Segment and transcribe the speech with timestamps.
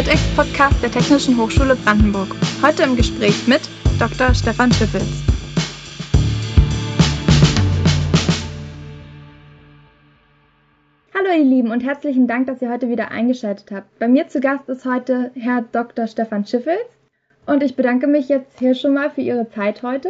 [0.00, 2.34] TEDx-Podcast der Technischen Hochschule Brandenburg.
[2.62, 3.60] Heute im Gespräch mit
[3.98, 4.32] Dr.
[4.32, 5.04] Stefan Schiffels.
[11.14, 13.98] Hallo ihr Lieben und herzlichen Dank, dass ihr heute wieder eingeschaltet habt.
[13.98, 16.06] Bei mir zu Gast ist heute Herr Dr.
[16.06, 16.78] Stefan Schiffels
[17.44, 20.08] und ich bedanke mich jetzt hier schon mal für Ihre Zeit heute.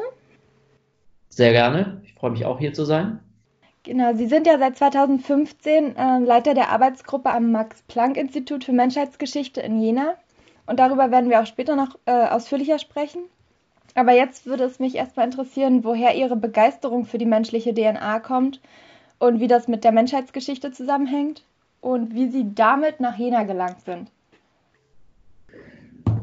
[1.31, 2.01] Sehr gerne.
[2.05, 3.19] Ich freue mich auch hier zu sein.
[3.91, 9.83] Genau, Sie sind ja seit 2015 äh, Leiter der Arbeitsgruppe am Max-Planck-Institut für Menschheitsgeschichte in
[9.83, 10.15] Jena.
[10.67, 13.23] Und darüber werden wir auch später noch äh, ausführlicher sprechen.
[13.97, 18.61] Aber jetzt würde es mich erstmal interessieren, woher Ihre Begeisterung für die menschliche DNA kommt
[19.19, 21.43] und wie das mit der Menschheitsgeschichte zusammenhängt
[21.81, 24.09] und wie Sie damit nach Jena gelangt sind.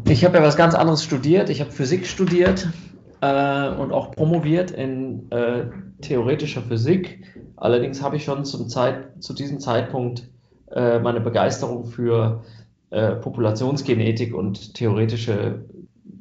[0.07, 1.49] Ich habe ja was ganz anderes studiert.
[1.49, 2.69] Ich habe Physik studiert
[3.21, 5.65] äh, und auch promoviert in äh,
[6.01, 7.23] theoretischer Physik.
[7.55, 10.27] Allerdings habe ich schon zum Zeit, zu diesem Zeitpunkt
[10.71, 12.43] äh, meine Begeisterung für
[12.89, 15.65] äh, Populationsgenetik und theoretische,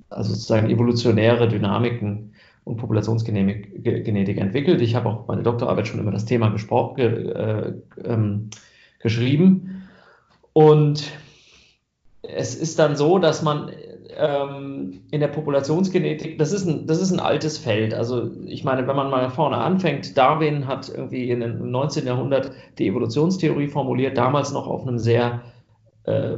[0.09, 2.33] also sozusagen evolutionäre Dynamiken
[2.65, 4.81] und Populationsgenetik entwickelt.
[4.81, 6.49] Ich habe auch meine Doktorarbeit schon über das Thema
[6.97, 7.73] ge, äh,
[8.05, 8.51] ähm,
[8.99, 9.83] geschrieben.
[10.53, 11.13] Und
[12.23, 13.71] es ist dann so, dass man
[14.19, 17.95] ähm, in der Populationsgenetik, das ist, ein, das ist ein altes Feld.
[17.95, 22.07] Also ich meine, wenn man mal vorne anfängt, Darwin hat irgendwie in im 19.
[22.07, 25.43] Jahrhundert die Evolutionstheorie formuliert, damals noch auf einem sehr,
[26.05, 26.37] äh,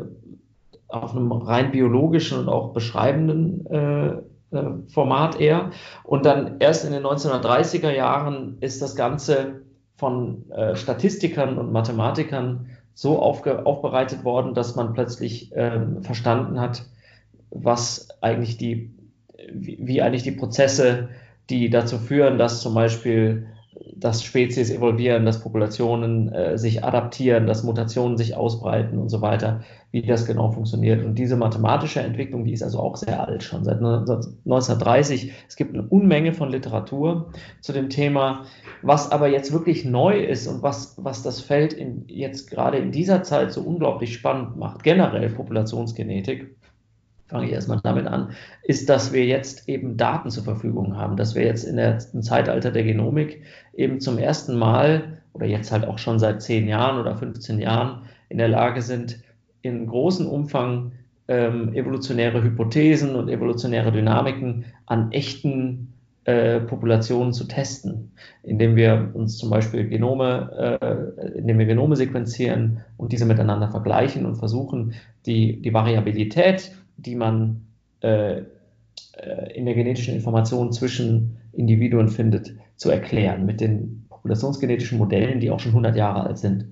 [0.89, 5.71] auf einem rein biologischen und auch beschreibenden äh, äh Format eher.
[6.05, 9.63] Und dann erst in den 1930er Jahren ist das Ganze
[9.97, 16.83] von äh, Statistikern und Mathematikern so aufbereitet worden, dass man plötzlich ähm, verstanden hat,
[17.51, 18.91] was eigentlich die,
[19.53, 21.09] wie, wie eigentlich die Prozesse,
[21.51, 23.47] die dazu führen, dass zum Beispiel
[23.95, 29.61] dass Spezies evolvieren, dass Populationen äh, sich adaptieren, dass Mutationen sich ausbreiten und so weiter,
[29.91, 31.05] wie das genau funktioniert.
[31.05, 35.33] Und diese mathematische Entwicklung, die ist also auch sehr alt, schon seit 1930.
[35.49, 37.31] Es gibt eine Unmenge von Literatur
[37.61, 38.45] zu dem Thema.
[38.83, 42.93] Was aber jetzt wirklich neu ist und was, was das Feld in, jetzt gerade in
[42.93, 46.55] dieser Zeit so unglaublich spannend macht, generell Populationsgenetik,
[47.29, 48.31] fange ich erstmal damit an,
[48.63, 52.23] ist, dass wir jetzt eben Daten zur Verfügung haben, dass wir jetzt in der, im
[52.23, 53.43] Zeitalter der Genomik
[53.75, 58.03] eben zum ersten Mal oder jetzt halt auch schon seit 10 Jahren oder 15 Jahren
[58.29, 59.21] in der Lage sind,
[59.63, 60.93] in großem Umfang
[61.29, 65.93] ähm, evolutionäre Hypothesen und evolutionäre Dynamiken an echten
[66.25, 68.13] äh, Populationen zu testen,
[68.43, 74.27] indem wir uns zum Beispiel Genome, äh, indem wir Genome sequenzieren und diese miteinander vergleichen
[74.27, 74.95] und versuchen,
[75.27, 77.67] die, die Variabilität die man
[78.01, 85.41] äh, äh, in der genetischen Information zwischen Individuen findet, zu erklären mit den populationsgenetischen Modellen,
[85.41, 86.67] die auch schon 100 Jahre alt sind.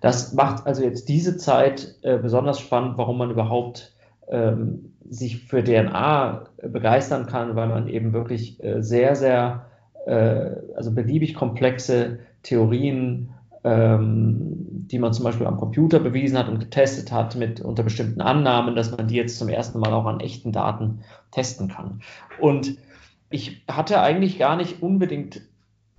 [0.00, 3.94] Das macht also jetzt diese Zeit äh, besonders spannend, warum man überhaupt
[4.28, 9.66] ähm, sich für DNA begeistern kann, weil man eben wirklich äh, sehr, sehr,
[10.06, 13.30] äh, also beliebig komplexe Theorien
[13.66, 18.76] die man zum Beispiel am Computer bewiesen hat und getestet hat mit unter bestimmten Annahmen,
[18.76, 21.00] dass man die jetzt zum ersten Mal auch an echten Daten
[21.32, 22.00] testen kann.
[22.38, 22.78] Und
[23.28, 25.42] ich hatte eigentlich gar nicht unbedingt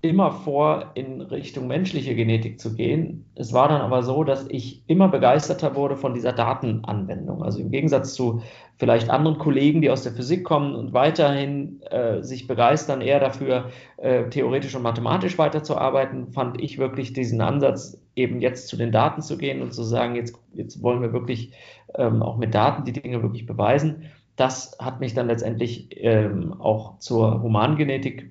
[0.01, 3.25] immer vor, in Richtung menschliche Genetik zu gehen.
[3.33, 7.43] Es war dann aber so, dass ich immer begeisterter wurde von dieser Datenanwendung.
[7.43, 8.43] Also im Gegensatz zu
[8.77, 13.71] vielleicht anderen Kollegen, die aus der Physik kommen und weiterhin äh, sich begeistern, eher dafür,
[13.97, 19.23] äh, theoretisch und mathematisch weiterzuarbeiten, fand ich wirklich diesen Ansatz, eben jetzt zu den Daten
[19.23, 21.53] zu gehen und zu sagen, jetzt, jetzt wollen wir wirklich
[21.95, 24.03] ähm, auch mit Daten die Dinge wirklich beweisen.
[24.35, 28.29] Das hat mich dann letztendlich ähm, auch zur Humangenetik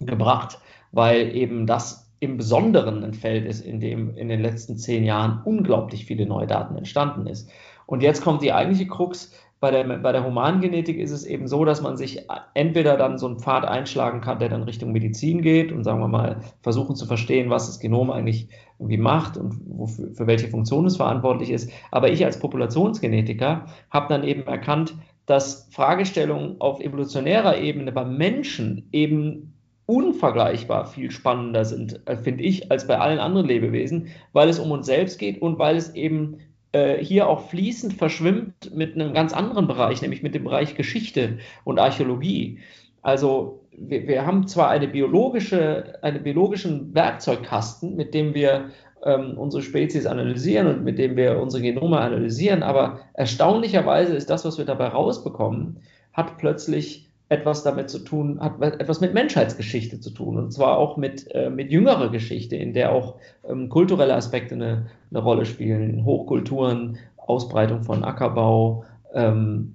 [0.00, 0.58] gebracht
[0.92, 5.40] weil eben das im Besonderen ein Feld ist, in dem in den letzten zehn Jahren
[5.44, 7.48] unglaublich viele neue Daten entstanden ist.
[7.86, 9.32] Und jetzt kommt die eigentliche Krux.
[9.60, 13.26] Bei der, bei der Humangenetik ist es eben so, dass man sich entweder dann so
[13.26, 17.06] einen Pfad einschlagen kann, der dann Richtung Medizin geht und sagen wir mal versuchen zu
[17.06, 18.48] verstehen, was das Genom eigentlich
[18.78, 21.72] irgendwie macht und wofür, für welche Funktion es verantwortlich ist.
[21.90, 24.94] Aber ich als Populationsgenetiker habe dann eben erkannt,
[25.26, 29.57] dass Fragestellungen auf evolutionärer Ebene beim Menschen eben
[29.88, 34.70] unvergleichbar viel spannender sind, äh, finde ich, als bei allen anderen Lebewesen, weil es um
[34.70, 36.40] uns selbst geht und weil es eben
[36.72, 41.38] äh, hier auch fließend verschwimmt mit einem ganz anderen Bereich, nämlich mit dem Bereich Geschichte
[41.64, 42.58] und Archäologie.
[43.00, 48.68] Also wir, wir haben zwar eine biologische, einen biologischen Werkzeugkasten, mit dem wir
[49.04, 54.44] ähm, unsere Spezies analysieren und mit dem wir unsere Genome analysieren, aber erstaunlicherweise ist das,
[54.44, 55.80] was wir dabei rausbekommen,
[56.12, 60.96] hat plötzlich etwas damit zu tun, hat etwas mit Menschheitsgeschichte zu tun und zwar auch
[60.96, 63.16] mit, äh, mit jüngerer Geschichte, in der auch
[63.48, 69.74] ähm, kulturelle Aspekte eine, eine Rolle spielen, Hochkulturen Ausbreitung von Ackerbau ähm,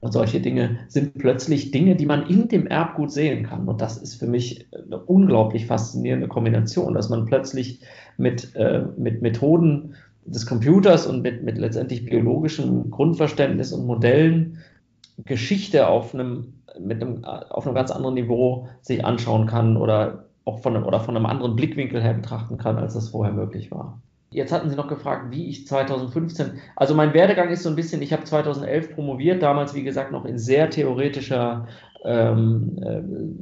[0.00, 3.66] und solche Dinge sind plötzlich Dinge, die man in dem Erbgut sehen kann.
[3.66, 7.80] Und das ist für mich eine unglaublich faszinierende Kombination, dass man plötzlich
[8.16, 9.94] mit, äh, mit Methoden
[10.24, 14.58] des Computers und mit, mit letztendlich biologischem Grundverständnis und Modellen
[15.24, 20.60] Geschichte auf einem, mit einem, auf einem ganz anderen Niveau sich anschauen kann oder auch
[20.60, 24.00] von einem, oder von einem anderen Blickwinkel her betrachten kann, als das vorher möglich war.
[24.30, 28.02] Jetzt hatten Sie noch gefragt, wie ich 2015, also mein Werdegang ist so ein bisschen,
[28.02, 31.66] ich habe 2011 promoviert, damals wie gesagt noch in sehr theoretischer,
[32.04, 33.00] ähm, äh,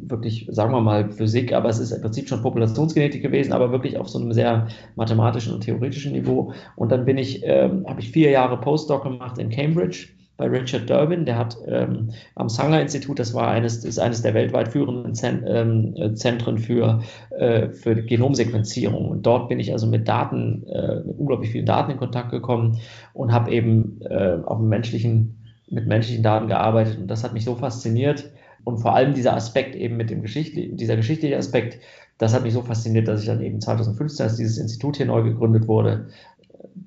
[0.08, 3.98] wirklich, sagen wir mal, Physik, aber es ist im Prinzip schon Populationsgenetik gewesen, aber wirklich
[3.98, 6.52] auf so einem sehr mathematischen und theoretischen Niveau.
[6.76, 10.88] Und dann bin ich, ähm, habe ich vier Jahre Postdoc gemacht in Cambridge bei Richard
[10.88, 15.14] Durbin, der hat ähm, am Sanger-Institut, das war eines, ist eines der weltweit führenden
[15.46, 17.00] ähm, Zentren für,
[17.30, 19.08] äh, für Genomsequenzierung.
[19.08, 22.78] Und dort bin ich also mit Daten, äh, mit unglaublich vielen Daten in Kontakt gekommen
[23.14, 25.36] und habe eben äh, auf menschlichen,
[25.68, 26.98] mit menschlichen Daten gearbeitet.
[26.98, 28.30] Und das hat mich so fasziniert.
[28.64, 31.78] Und vor allem dieser Aspekt eben mit dem Geschichtli dieser geschichtliche Aspekt,
[32.18, 35.22] das hat mich so fasziniert, dass ich dann eben 2015, als dieses Institut hier neu
[35.22, 36.08] gegründet wurde,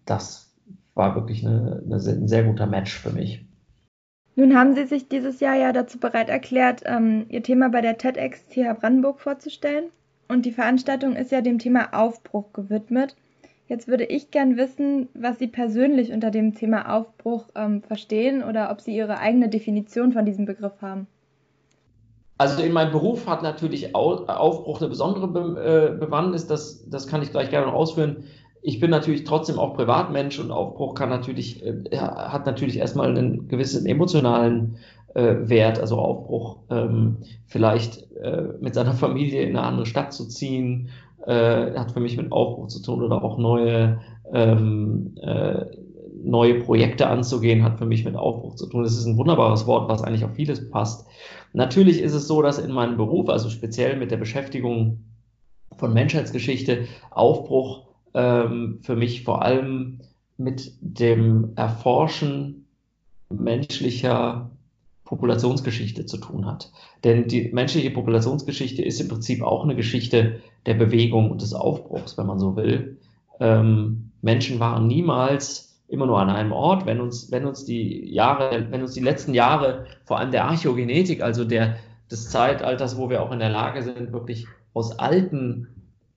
[0.05, 0.48] das
[0.99, 3.45] war wirklich eine, eine, ein sehr guter Match für mich.
[4.35, 7.97] Nun haben Sie sich dieses Jahr ja dazu bereit erklärt, ähm, Ihr Thema bei der
[7.97, 9.85] TEDx TH Brandenburg vorzustellen.
[10.27, 13.15] Und die Veranstaltung ist ja dem Thema Aufbruch gewidmet.
[13.67, 18.69] Jetzt würde ich gern wissen, was Sie persönlich unter dem Thema Aufbruch ähm, verstehen oder
[18.71, 21.07] ob Sie Ihre eigene Definition von diesem Begriff haben.
[22.37, 27.21] Also in meinem Beruf hat natürlich Aufbruch eine besondere Be äh, Bewandtnis, das, das kann
[27.21, 28.23] ich gleich gerne noch ausführen
[28.61, 33.47] ich bin natürlich trotzdem auch Privatmensch und Aufbruch kann natürlich, äh, hat natürlich erstmal einen
[33.47, 34.77] gewissen emotionalen
[35.15, 37.17] äh, Wert, also Aufbruch, ähm,
[37.47, 40.89] vielleicht äh, mit seiner Familie in eine andere Stadt zu ziehen,
[41.25, 43.99] äh, hat für mich mit Aufbruch zu tun oder auch neue,
[44.33, 45.65] ähm, äh,
[46.21, 48.83] neue Projekte anzugehen, hat für mich mit Aufbruch zu tun.
[48.83, 51.07] Das ist ein wunderbares Wort, was eigentlich auf vieles passt.
[51.53, 55.05] Natürlich ist es so, dass in meinem Beruf, also speziell mit der Beschäftigung
[55.77, 59.99] von Menschheitsgeschichte, Aufbruch ähm, für mich vor allem
[60.37, 62.65] mit dem Erforschen
[63.29, 64.51] menschlicher
[65.03, 66.71] Populationsgeschichte zu tun hat.
[67.03, 72.17] Denn die menschliche Populationsgeschichte ist im Prinzip auch eine Geschichte der Bewegung und des Aufbruchs,
[72.17, 72.99] wenn man so will.
[73.39, 76.85] Ähm, Menschen waren niemals immer nur an einem Ort.
[76.85, 81.21] Wenn uns, wenn uns die Jahre, wenn uns die letzten Jahre, vor allem der Archäogenetik,
[81.21, 81.77] also der,
[82.11, 85.67] des Zeitalters, wo wir auch in der Lage sind, wirklich aus alten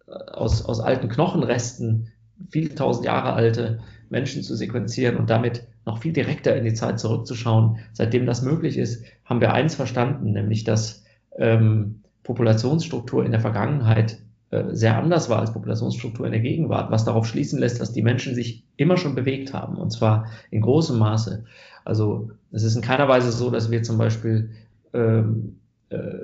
[0.06, 2.08] aus, aus alten Knochenresten
[2.50, 7.00] viele tausend Jahre alte Menschen zu sequenzieren und damit noch viel direkter in die Zeit
[7.00, 7.78] zurückzuschauen.
[7.92, 11.04] Seitdem das möglich ist, haben wir eins verstanden, nämlich dass
[11.38, 14.18] ähm, Populationsstruktur in der Vergangenheit
[14.50, 18.02] äh, sehr anders war als Populationsstruktur in der Gegenwart, was darauf schließen lässt, dass die
[18.02, 21.44] Menschen sich immer schon bewegt haben und zwar in großem Maße.
[21.84, 24.50] Also es ist in keiner Weise so, dass wir zum Beispiel
[24.92, 25.61] ähm, äh,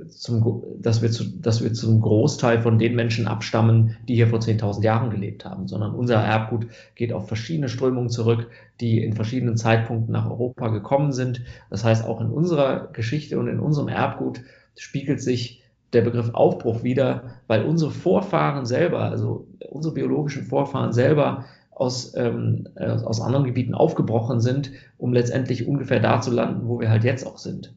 [0.08, 4.38] zum, dass, wir zu, dass wir zum Großteil von den Menschen abstammen, die hier vor
[4.38, 8.48] 10.000 Jahren gelebt haben, sondern unser Erbgut geht auf verschiedene Strömungen zurück,
[8.80, 11.42] die in verschiedenen Zeitpunkten nach Europa gekommen sind.
[11.70, 14.40] Das heißt, auch in unserer Geschichte und in unserem Erbgut
[14.76, 15.62] spiegelt sich
[15.92, 22.68] der Begriff Aufbruch wieder, weil unsere Vorfahren selber, also unsere biologischen Vorfahren selber aus, ähm,
[22.76, 27.26] aus anderen Gebieten aufgebrochen sind, um letztendlich ungefähr da zu landen, wo wir halt jetzt
[27.26, 27.72] auch sind.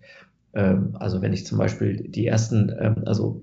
[0.53, 3.41] Ähm, also wenn ich zum Beispiel die ersten, ähm, also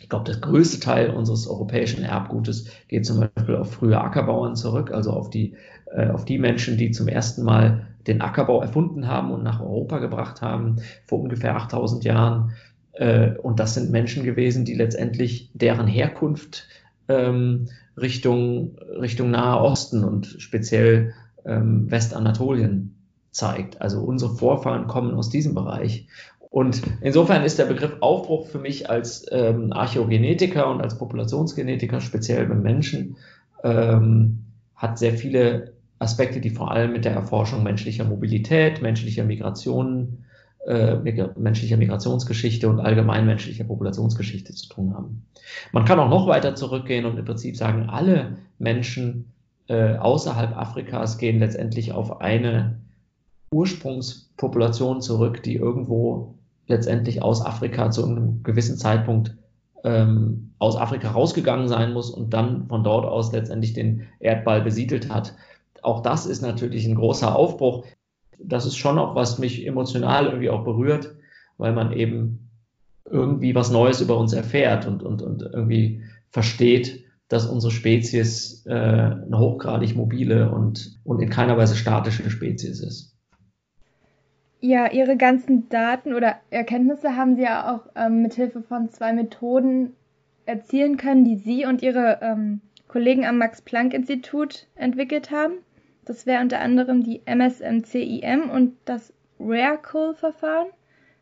[0.00, 4.90] ich glaube, das größte Teil unseres europäischen Erbgutes geht zum Beispiel auf frühe Ackerbauern zurück,
[4.92, 5.54] also auf die,
[5.94, 9.98] äh, auf die Menschen, die zum ersten Mal den Ackerbau erfunden haben und nach Europa
[9.98, 10.76] gebracht haben,
[11.06, 12.52] vor ungefähr 8000 Jahren.
[12.92, 16.66] Äh, und das sind Menschen gewesen, die letztendlich deren Herkunft
[17.08, 23.80] ähm, Richtung, Richtung Nahe Osten und speziell Westanatolien zeigt.
[23.80, 26.06] Also unsere Vorfahren kommen aus diesem Bereich.
[26.50, 32.46] Und insofern ist der Begriff Aufbruch für mich als ähm, Archäogenetiker und als Populationsgenetiker, speziell
[32.46, 33.16] beim Menschen,
[33.62, 34.40] ähm,
[34.74, 40.24] hat sehr viele Aspekte, die vor allem mit der Erforschung menschlicher Mobilität, menschlicher Migration,
[40.66, 40.96] äh,
[41.36, 45.26] menschlicher Migrationsgeschichte und allgemein menschlicher Populationsgeschichte zu tun haben.
[45.70, 49.32] Man kann auch noch weiter zurückgehen und im Prinzip sagen, alle Menschen
[49.68, 52.80] äh, außerhalb Afrikas gehen letztendlich auf eine
[53.52, 56.34] Ursprungspopulation zurück, die irgendwo
[56.70, 59.36] letztendlich aus Afrika zu einem gewissen Zeitpunkt
[59.84, 65.10] ähm, aus Afrika rausgegangen sein muss und dann von dort aus letztendlich den Erdball besiedelt
[65.10, 65.34] hat.
[65.82, 67.84] Auch das ist natürlich ein großer Aufbruch.
[68.38, 71.14] Das ist schon auch, was mich emotional irgendwie auch berührt,
[71.58, 72.50] weil man eben
[73.10, 78.72] irgendwie was Neues über uns erfährt und, und, und irgendwie versteht, dass unsere Spezies äh,
[78.72, 83.16] eine hochgradig mobile und, und in keiner Weise statische Spezies ist.
[84.60, 89.12] Ja, Ihre ganzen Daten oder Erkenntnisse haben Sie ja auch ähm, mit Hilfe von zwei
[89.12, 89.96] Methoden
[90.44, 95.54] erzielen können, die Sie und Ihre ähm, Kollegen am Max-Planck-Institut entwickelt haben.
[96.04, 100.68] Das wäre unter anderem die MSMCIM und das RareCool-Verfahren.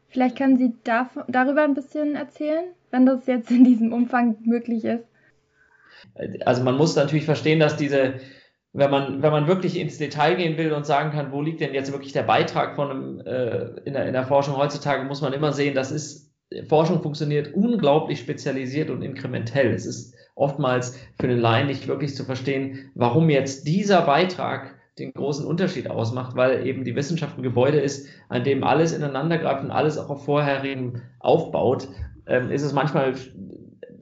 [0.08, 5.04] Vielleicht können Sie darüber ein bisschen erzählen, wenn das jetzt in diesem Umfang möglich ist.
[6.44, 8.14] Also man muss natürlich verstehen, dass diese,
[8.72, 11.74] wenn man, wenn man wirklich ins Detail gehen will und sagen kann, wo liegt denn
[11.74, 15.32] jetzt wirklich der Beitrag von einem, äh, in, der, in der Forschung heutzutage, muss man
[15.32, 16.32] immer sehen, das ist,
[16.68, 19.72] Forschung funktioniert unglaublich spezialisiert und inkrementell.
[19.72, 25.12] Es ist oftmals für den Laien nicht wirklich zu verstehen, warum jetzt dieser Beitrag den
[25.12, 29.64] großen Unterschied ausmacht, weil eben die Wissenschaft ein Gebäude ist, an dem alles ineinander greift
[29.64, 31.88] und alles auch auf vorherigen aufbaut,
[32.26, 33.14] ähm, ist es manchmal,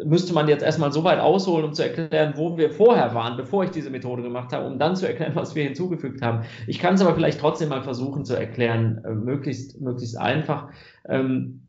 [0.05, 3.65] müsste man jetzt erstmal so weit ausholen, um zu erklären, wo wir vorher waren, bevor
[3.65, 6.45] ich diese Methode gemacht habe, um dann zu erklären, was wir hinzugefügt haben.
[6.67, 10.69] Ich kann es aber vielleicht trotzdem mal versuchen zu erklären, äh, möglichst, möglichst einfach.
[11.09, 11.67] Ähm,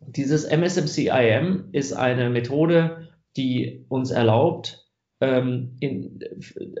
[0.00, 4.86] dieses MSMCIM ist eine Methode, die uns erlaubt,
[5.20, 6.18] ähm, in,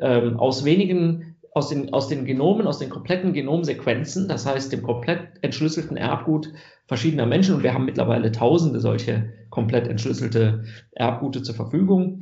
[0.00, 4.82] ähm, aus wenigen aus den, aus den Genomen, aus den kompletten Genomsequenzen, das heißt dem
[4.82, 6.48] komplett entschlüsselten Erbgut
[6.86, 12.20] verschiedener Menschen, und wir haben mittlerweile tausende solche komplett entschlüsselte Erbgute zur Verfügung,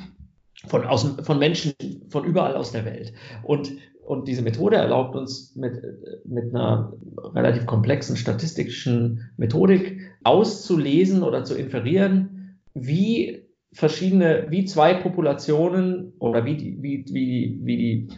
[0.66, 1.72] von, aus, von Menschen
[2.08, 3.12] von überall aus der Welt.
[3.42, 3.72] Und,
[4.04, 5.80] und diese Methode erlaubt uns mit,
[6.24, 6.92] mit einer
[7.34, 16.56] relativ komplexen statistischen Methodik auszulesen oder zu inferieren, wie verschiedene, wie zwei Populationen oder wie
[16.56, 18.08] die, wie, wie, wie die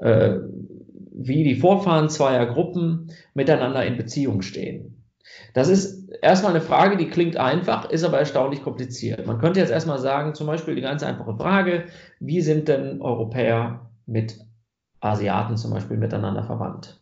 [0.00, 0.38] äh,
[1.12, 5.04] wie die Vorfahren zweier Gruppen miteinander in Beziehung stehen.
[5.54, 9.26] Das ist erstmal eine Frage, die klingt einfach, ist aber erstaunlich kompliziert.
[9.26, 11.84] Man könnte jetzt erstmal sagen, zum Beispiel die ganz einfache Frage,
[12.18, 14.38] wie sind denn Europäer mit
[15.00, 17.00] Asiaten zum Beispiel miteinander verwandt?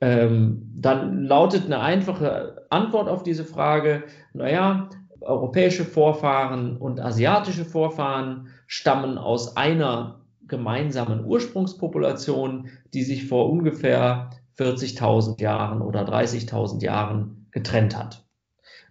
[0.00, 4.90] Ähm, dann lautet eine einfache Antwort auf diese Frage, naja,
[5.20, 15.40] europäische Vorfahren und asiatische Vorfahren stammen aus einer gemeinsamen Ursprungspopulation, die sich vor ungefähr 40.000
[15.40, 18.26] Jahren oder 30.000 Jahren getrennt hat.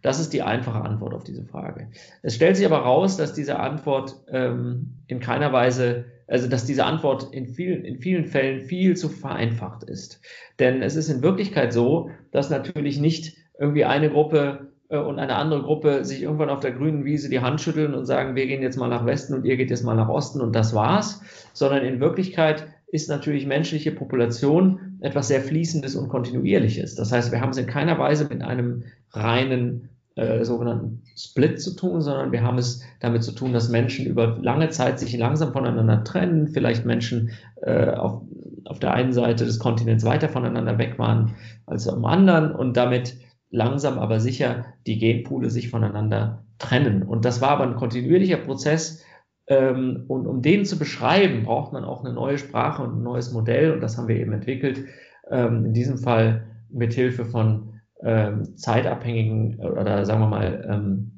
[0.02, 1.90] Das ist die einfache Antwort auf diese Frage.
[2.22, 6.86] Es stellt sich aber raus, dass diese Antwort ähm, in keiner Weise, also dass diese
[6.86, 10.22] Antwort in vielen, in vielen Fällen viel zu vereinfacht ist.
[10.60, 15.62] Denn es ist in Wirklichkeit so, dass natürlich nicht irgendwie eine Gruppe und eine andere
[15.62, 18.78] Gruppe sich irgendwann auf der grünen Wiese die Hand schütteln und sagen, wir gehen jetzt
[18.78, 21.22] mal nach Westen und ihr geht jetzt mal nach Osten und das war's,
[21.54, 26.96] sondern in Wirklichkeit ist natürlich menschliche Population etwas sehr Fließendes und Kontinuierliches.
[26.96, 31.76] Das heißt, wir haben es in keiner Weise mit einem reinen äh, sogenannten Split zu
[31.76, 35.52] tun, sondern wir haben es damit zu tun, dass Menschen über lange Zeit sich langsam
[35.52, 38.22] voneinander trennen, vielleicht Menschen äh, auf,
[38.64, 41.36] auf der einen Seite des Kontinents weiter voneinander weg waren
[41.66, 43.18] als am anderen und damit
[43.56, 47.04] langsam aber sicher die Genpoole sich voneinander trennen.
[47.04, 49.04] Und das war aber ein kontinuierlicher Prozess.
[49.48, 53.32] Ähm, und um den zu beschreiben, braucht man auch eine neue Sprache und ein neues
[53.32, 53.72] Modell.
[53.72, 54.86] Und das haben wir eben entwickelt.
[55.30, 61.15] Ähm, in diesem Fall mit Hilfe von ähm, zeitabhängigen oder sagen wir mal ähm,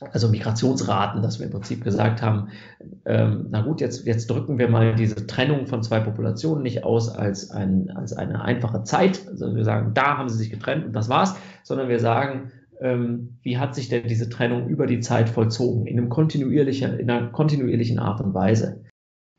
[0.00, 2.48] also Migrationsraten, dass wir im Prinzip gesagt haben,
[3.04, 7.08] ähm, na gut, jetzt, jetzt drücken wir mal diese Trennung von zwei Populationen nicht aus
[7.08, 9.26] als, ein, als eine einfache Zeit.
[9.28, 13.38] Also wir sagen, da haben sie sich getrennt und das war's, sondern wir sagen, ähm,
[13.42, 17.28] wie hat sich denn diese Trennung über die Zeit vollzogen, in, einem kontinuierlichen, in einer
[17.28, 18.84] kontinuierlichen Art und Weise.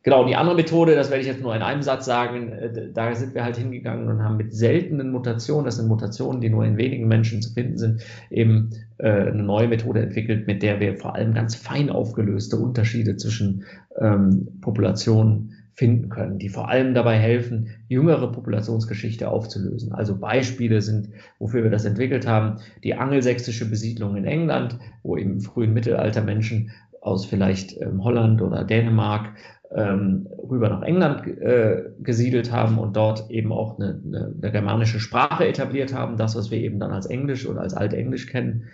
[0.08, 3.14] Genau, die andere Methode, das werde ich jetzt nur in einem Satz sagen, äh, da
[3.14, 6.78] sind wir halt hingegangen und haben mit seltenen Mutationen, das sind Mutationen, die nur in
[6.78, 11.16] wenigen Menschen zu finden sind, eben äh, eine neue Methode entwickelt, mit der wir vor
[11.16, 13.66] allem ganz fein aufgelöste Unterschiede zwischen
[14.00, 19.92] ähm, Populationen finden können, die vor allem dabei helfen, jüngere Populationsgeschichte aufzulösen.
[19.92, 25.42] Also Beispiele sind, wofür wir das entwickelt haben, die angelsächsische Besiedlung in England, wo im
[25.42, 26.72] frühen Mittelalter Menschen
[27.08, 29.34] aus vielleicht ähm, Holland oder Dänemark
[29.76, 35.00] ähm, rüber nach England äh, gesiedelt haben und dort eben auch eine, eine, eine, germanische
[35.00, 38.66] Sprache etabliert haben, das, was wir eben dann als Englisch oder als Altenglisch kennen.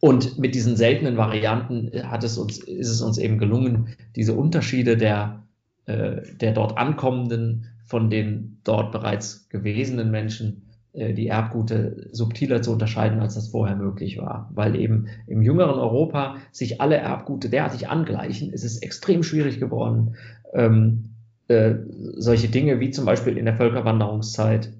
[0.00, 4.96] Und mit diesen seltenen Varianten hat es uns, ist es uns eben gelungen, diese Unterschiede
[4.96, 5.44] der,
[5.86, 10.67] äh, der dort ankommenden von den dort bereits gewesenen Menschen äh,
[10.98, 14.50] die Erbgute subtiler zu unterscheiden, als das vorher möglich war.
[14.54, 20.16] Weil eben im jüngeren Europa sich alle Erbgute derartig angleichen, ist es extrem schwierig geworden,
[20.52, 21.14] ähm,
[21.48, 21.76] äh,
[22.16, 24.72] solche Dinge wie zum Beispiel in der Völkerwanderungszeit,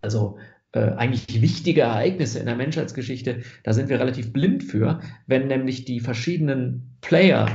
[0.00, 0.38] also
[0.72, 5.84] äh, eigentlich wichtige Ereignisse in der Menschheitsgeschichte, da sind wir relativ blind für, wenn nämlich
[5.84, 7.48] die verschiedenen Player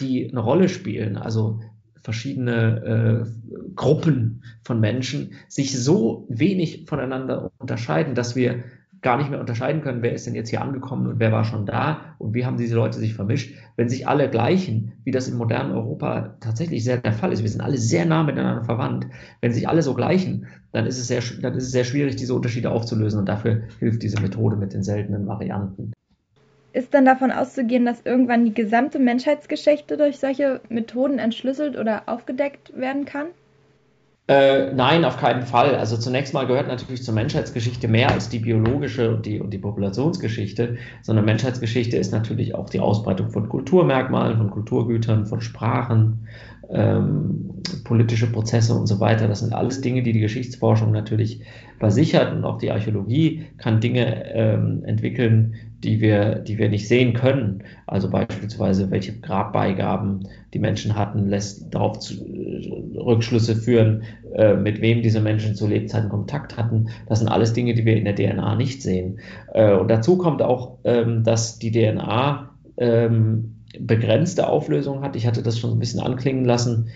[0.00, 1.60] die eine Rolle spielen, also
[2.06, 8.62] verschiedene äh, Gruppen von Menschen, sich so wenig voneinander unterscheiden, dass wir
[9.02, 11.66] gar nicht mehr unterscheiden können, wer ist denn jetzt hier angekommen und wer war schon
[11.66, 13.56] da und wie haben diese Leute sich vermischt.
[13.74, 17.50] Wenn sich alle gleichen, wie das im modernen Europa tatsächlich sehr der Fall ist, wir
[17.50, 19.08] sind alle sehr nah miteinander verwandt,
[19.40, 22.34] wenn sich alle so gleichen, dann ist es sehr, dann ist es sehr schwierig, diese
[22.34, 25.92] Unterschiede aufzulösen und dafür hilft diese Methode mit den seltenen Varianten.
[26.76, 32.78] Ist dann davon auszugehen, dass irgendwann die gesamte Menschheitsgeschichte durch solche Methoden entschlüsselt oder aufgedeckt
[32.78, 33.28] werden kann?
[34.28, 35.76] Äh, nein, auf keinen Fall.
[35.76, 39.58] Also zunächst mal gehört natürlich zur Menschheitsgeschichte mehr als die biologische und die, und die
[39.58, 46.28] Populationsgeschichte, sondern Menschheitsgeschichte ist natürlich auch die Ausbreitung von Kulturmerkmalen, von Kulturgütern, von Sprachen,
[46.70, 49.28] ähm, politische Prozesse und so weiter.
[49.28, 51.40] Das sind alles Dinge, die die Geschichtsforschung natürlich
[51.78, 55.54] bei sich hat und auch die Archäologie kann Dinge ähm, entwickeln,
[55.84, 57.62] die wir, die wir nicht sehen können.
[57.86, 64.02] Also beispielsweise, welche Grabbeigaben die Menschen hatten, lässt darauf zu, äh, Rückschlüsse führen,
[64.34, 66.88] äh, mit wem diese Menschen zu Lebzeiten Kontakt hatten.
[67.06, 69.18] Das sind alles Dinge, die wir in der DNA nicht sehen.
[69.52, 75.16] Äh, und dazu kommt auch, ähm, dass die DNA ähm, begrenzte Auflösung hat.
[75.16, 76.90] Ich hatte das schon ein bisschen anklingen lassen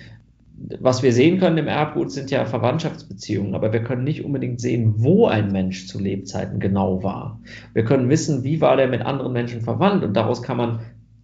[0.81, 4.95] was wir sehen können im Erbgut sind ja Verwandtschaftsbeziehungen, aber wir können nicht unbedingt sehen,
[4.99, 7.41] wo ein Mensch zu Lebzeiten genau war.
[7.73, 10.81] Wir können wissen, wie war der mit anderen Menschen verwandt und daraus kann man,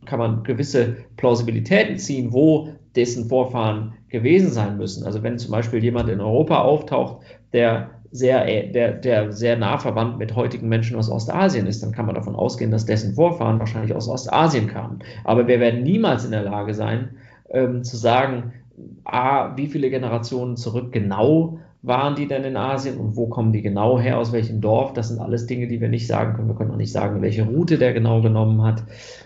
[0.07, 5.05] kann man gewisse Plausibilitäten ziehen, wo dessen Vorfahren gewesen sein müssen.
[5.05, 7.23] Also wenn zum Beispiel jemand in Europa auftaucht,
[7.53, 12.07] der sehr, der, der sehr nah verwandt mit heutigen Menschen aus Ostasien ist, dann kann
[12.07, 15.01] man davon ausgehen, dass dessen Vorfahren wahrscheinlich aus Ostasien kamen.
[15.25, 17.11] Aber wir werden niemals in der Lage sein,
[17.51, 18.53] ähm, zu sagen,
[19.05, 23.63] A, wie viele Generationen zurück genau waren die denn in Asien und wo kommen die
[23.63, 24.93] genau her, aus welchem Dorf?
[24.93, 26.49] Das sind alles Dinge, die wir nicht sagen können.
[26.49, 28.83] Wir können auch nicht sagen, welche Route der genau genommen hat.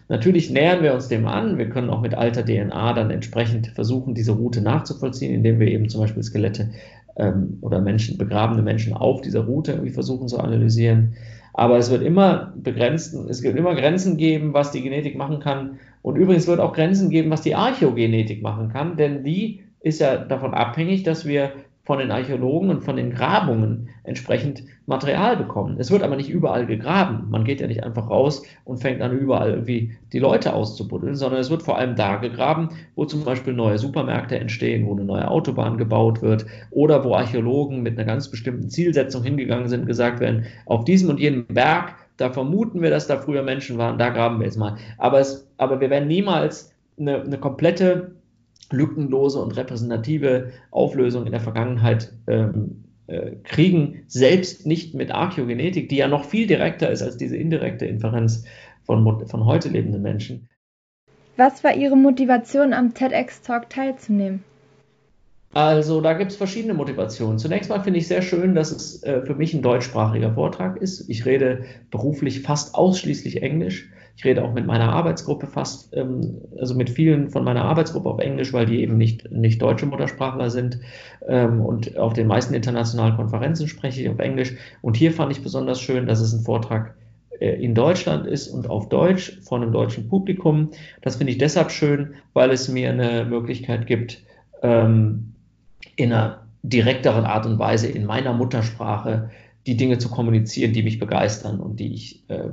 [0.08, 1.56] Natürlich nähern wir uns dem an.
[1.56, 5.88] Wir können auch mit alter DNA dann entsprechend versuchen, diese Route nachzuvollziehen, indem wir eben
[5.88, 6.68] zum Beispiel Skelette
[7.16, 11.14] ähm, oder Menschen, begrabene Menschen auf dieser Route irgendwie versuchen zu analysieren.
[11.54, 15.78] Aber es wird immer begrenzen, es wird immer Grenzen geben, was die Genetik machen kann.
[16.02, 20.16] Und übrigens wird auch Grenzen geben, was die Archäogenetik machen kann, denn die ist ja
[20.16, 21.52] davon abhängig, dass wir
[21.90, 25.74] von den Archäologen und von den Grabungen entsprechend Material bekommen.
[25.80, 27.26] Es wird aber nicht überall gegraben.
[27.30, 31.40] Man geht ja nicht einfach raus und fängt an, überall irgendwie die Leute auszubuddeln, sondern
[31.40, 35.28] es wird vor allem da gegraben, wo zum Beispiel neue Supermärkte entstehen, wo eine neue
[35.28, 40.46] Autobahn gebaut wird oder wo Archäologen mit einer ganz bestimmten Zielsetzung hingegangen sind, gesagt werden,
[40.66, 44.38] auf diesem und jenem Berg, da vermuten wir, dass da früher Menschen waren, da graben
[44.38, 44.76] wir jetzt mal.
[44.96, 48.12] Aber, es, aber wir werden niemals eine, eine komplette
[48.72, 55.96] lückenlose und repräsentative Auflösung in der Vergangenheit ähm, äh, kriegen, selbst nicht mit Archäogenetik, die
[55.96, 58.44] ja noch viel direkter ist als diese indirekte Inferenz
[58.84, 60.48] von, von heute lebenden Menschen.
[61.36, 64.44] Was war Ihre Motivation, am TEDx-Talk teilzunehmen?
[65.52, 67.38] Also da gibt es verschiedene Motivationen.
[67.38, 71.08] Zunächst mal finde ich sehr schön, dass es äh, für mich ein deutschsprachiger Vortrag ist.
[71.08, 73.90] Ich rede beruflich fast ausschließlich Englisch.
[74.20, 78.18] Ich rede auch mit meiner Arbeitsgruppe fast, ähm, also mit vielen von meiner Arbeitsgruppe auf
[78.18, 80.78] Englisch, weil die eben nicht, nicht deutsche Muttersprachler sind.
[81.26, 84.56] Ähm, und auf den meisten internationalen Konferenzen spreche ich auf Englisch.
[84.82, 86.94] Und hier fand ich besonders schön, dass es ein Vortrag
[87.38, 90.68] äh, in Deutschland ist und auf Deutsch von einem deutschen Publikum.
[91.00, 94.22] Das finde ich deshalb schön, weil es mir eine Möglichkeit gibt,
[94.62, 95.32] ähm,
[95.96, 99.30] in einer direkteren Art und Weise in meiner Muttersprache
[99.66, 102.50] die Dinge zu kommunizieren, die mich begeistern und die ich äh,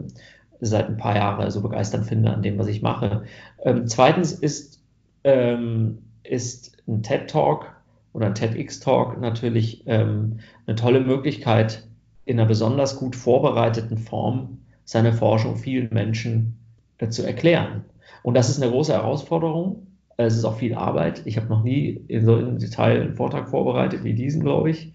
[0.59, 3.23] seit ein paar Jahren so begeisternd finde an dem, was ich mache.
[3.63, 4.81] Ähm, zweitens ist,
[5.23, 7.75] ähm, ist ein TED Talk
[8.13, 11.87] oder ein TEDx Talk natürlich ähm, eine tolle Möglichkeit,
[12.25, 16.57] in einer besonders gut vorbereiteten Form seine Forschung vielen Menschen
[16.97, 17.85] äh, zu erklären.
[18.23, 19.87] Und das ist eine große Herausforderung.
[20.17, 21.21] Es ist auch viel Arbeit.
[21.25, 24.93] Ich habe noch nie in so einem Detail einen Vortrag vorbereitet wie diesen, glaube ich.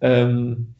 [0.00, 0.74] Ähm,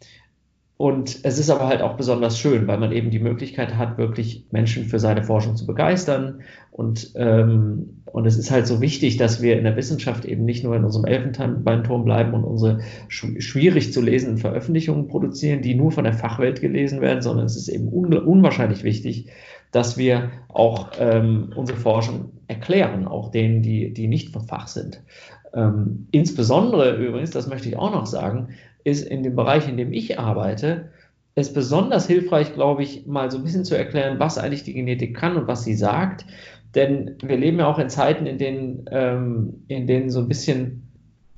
[0.82, 4.46] und es ist aber halt auch besonders schön, weil man eben die Möglichkeit hat, wirklich
[4.50, 6.40] Menschen für seine Forschung zu begeistern.
[6.72, 10.64] Und, ähm, und es ist halt so wichtig, dass wir in der Wissenschaft eben nicht
[10.64, 16.02] nur in unserem Elfenbeinturm bleiben und unsere schwierig zu lesenden Veröffentlichungen produzieren, die nur von
[16.02, 19.30] der Fachwelt gelesen werden, sondern es ist eben un unwahrscheinlich wichtig,
[19.70, 25.00] dass wir auch ähm, unsere Forschung erklären, auch denen, die, die nicht vom Fach sind.
[25.54, 28.48] Ähm, insbesondere übrigens, das möchte ich auch noch sagen,
[28.84, 30.90] ist in dem Bereich, in dem ich arbeite,
[31.34, 35.16] es besonders hilfreich, glaube ich, mal so ein bisschen zu erklären, was eigentlich die Genetik
[35.16, 36.26] kann und was sie sagt.
[36.74, 40.88] Denn wir leben ja auch in Zeiten, in denen, ähm, in denen so ein bisschen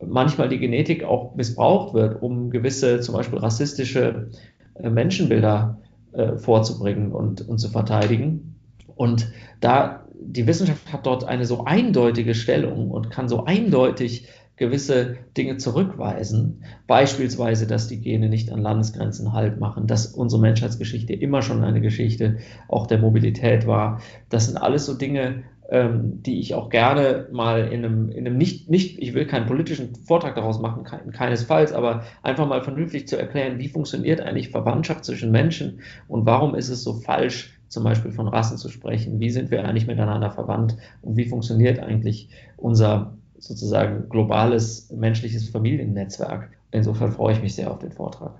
[0.04, 4.30] manchmal die Genetik auch missbraucht wird, um gewisse, zum Beispiel rassistische
[4.74, 5.78] äh, Menschenbilder
[6.12, 8.57] äh, vorzubringen und, und zu verteidigen.
[8.96, 9.30] Und
[9.61, 15.56] da die Wissenschaft hat dort eine so eindeutige Stellung und kann so eindeutig gewisse Dinge
[15.56, 16.62] zurückweisen.
[16.86, 21.80] Beispielsweise, dass die Gene nicht an Landesgrenzen Halt machen, dass unsere Menschheitsgeschichte immer schon eine
[21.80, 22.38] Geschichte
[22.68, 24.00] auch der Mobilität war.
[24.28, 28.36] Das sind alles so Dinge, ähm, die ich auch gerne mal in einem, in einem
[28.36, 33.08] nicht, nicht, ich will keinen politischen Vortrag daraus machen, kein, keinesfalls, aber einfach mal vernünftig
[33.08, 37.82] zu erklären, wie funktioniert eigentlich Verwandtschaft zwischen Menschen und warum ist es so falsch, zum
[37.82, 42.28] Beispiel von Rassen zu sprechen, wie sind wir eigentlich miteinander verwandt und wie funktioniert eigentlich
[42.56, 46.51] unser sozusagen globales menschliches Familiennetzwerk.
[46.70, 48.33] Insofern freue ich mich sehr auf den Vortrag.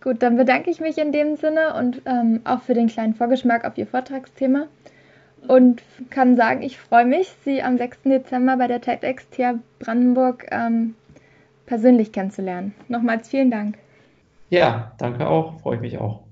[0.00, 3.64] Gut, dann bedanke ich mich in dem Sinne und ähm, auch für den kleinen Vorgeschmack
[3.64, 4.66] auf Ihr Vortragsthema
[5.48, 8.02] und kann sagen, ich freue mich, Sie am 6.
[8.04, 10.94] Dezember bei der TEDx TIA Brandenburg ähm,
[11.66, 12.74] persönlich kennenzulernen.
[12.88, 13.78] Nochmals vielen Dank.
[14.50, 16.25] Ja, danke auch, freue ich mich auch.